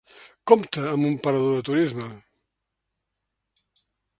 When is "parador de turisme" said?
1.27-2.09